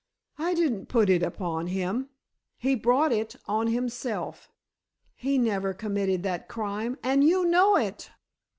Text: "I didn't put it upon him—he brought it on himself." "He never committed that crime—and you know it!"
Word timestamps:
"I 0.39 0.55
didn't 0.55 0.87
put 0.87 1.11
it 1.11 1.21
upon 1.21 1.67
him—he 1.67 2.73
brought 2.73 3.11
it 3.11 3.35
on 3.45 3.67
himself." 3.67 4.49
"He 5.13 5.37
never 5.37 5.75
committed 5.75 6.23
that 6.23 6.47
crime—and 6.49 7.23
you 7.23 7.45
know 7.45 7.75
it!" 7.75 8.09